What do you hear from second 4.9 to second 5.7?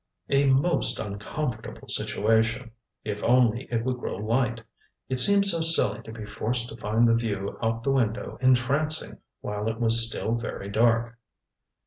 It seemed so